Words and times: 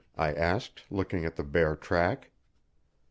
I 0.17 0.33
asked, 0.33 0.81
looking 0.89 1.25
at 1.25 1.35
the 1.35 1.43
bare 1.43 1.75
track. 1.75 2.31